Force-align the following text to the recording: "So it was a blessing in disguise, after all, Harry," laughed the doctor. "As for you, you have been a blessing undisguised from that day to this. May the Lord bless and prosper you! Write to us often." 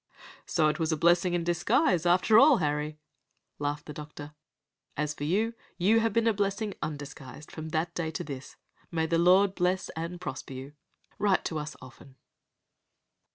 "So 0.47 0.67
it 0.67 0.79
was 0.79 0.91
a 0.91 0.97
blessing 0.97 1.35
in 1.35 1.43
disguise, 1.43 2.07
after 2.07 2.39
all, 2.39 2.57
Harry," 2.57 2.97
laughed 3.59 3.85
the 3.85 3.93
doctor. 3.93 4.33
"As 4.97 5.13
for 5.13 5.25
you, 5.25 5.53
you 5.77 5.99
have 5.99 6.11
been 6.11 6.25
a 6.25 6.33
blessing 6.33 6.73
undisguised 6.81 7.51
from 7.51 7.69
that 7.69 7.93
day 7.93 8.09
to 8.09 8.23
this. 8.23 8.55
May 8.89 9.05
the 9.05 9.19
Lord 9.19 9.53
bless 9.53 9.89
and 9.89 10.19
prosper 10.19 10.53
you! 10.53 10.73
Write 11.19 11.45
to 11.45 11.59
us 11.59 11.75
often." 11.83 12.15